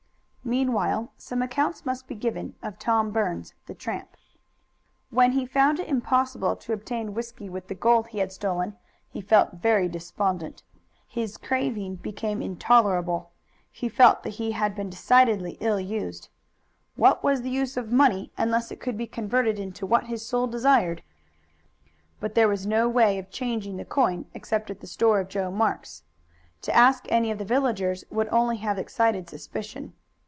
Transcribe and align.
Meanwhile 0.43 1.13
some 1.17 1.41
account 1.43 1.85
must 1.85 2.07
be 2.07 2.15
given 2.15 2.55
of 2.61 2.77
Tom 2.77 3.11
Burns, 3.11 3.53
the 3.67 3.73
tramp. 3.75 4.17
When 5.09 5.31
he 5.31 5.45
found 5.45 5.79
it 5.79 5.87
impossible 5.87 6.57
to 6.57 6.73
obtain 6.73 7.13
whisky 7.13 7.47
with 7.47 7.67
the 7.69 7.75
gold 7.75 8.07
he 8.07 8.17
had 8.17 8.33
stolen 8.33 8.75
he 9.07 9.21
felt 9.21 9.53
very 9.61 9.87
despondent. 9.87 10.63
His 11.07 11.37
craving 11.37 11.97
became 11.97 12.41
intolerable. 12.41 13.31
He 13.71 13.87
felt 13.87 14.23
that 14.23 14.31
he 14.31 14.51
had 14.51 14.75
been 14.75 14.89
decidedly 14.89 15.55
ill 15.61 15.79
used. 15.79 16.27
What 16.97 17.23
was 17.23 17.43
the 17.43 17.49
use 17.51 17.77
of 17.77 17.91
money 17.93 18.33
unless 18.37 18.71
it 18.73 18.81
could 18.81 18.97
be 18.97 19.07
converted 19.07 19.57
into 19.57 19.85
what 19.85 20.05
his 20.07 20.25
soul 20.25 20.47
desired? 20.47 21.01
But 22.19 22.35
there 22.35 22.49
was 22.49 22.65
no 22.67 22.89
way 22.89 23.17
of 23.19 23.29
changing 23.31 23.77
the 23.77 23.85
coin 23.85 24.25
except 24.33 24.69
at 24.69 24.81
the 24.81 24.87
store 24.87 25.21
of 25.21 25.29
Joe 25.29 25.49
Marks. 25.51 26.03
To 26.63 26.75
ask 26.75 27.05
any 27.09 27.31
of 27.31 27.37
the 27.37 27.45
villagers 27.45 28.03
would 28.09 28.27
only 28.29 28.57
have 28.57 28.77
excited 28.77 29.29
suspicion. 29.29 29.93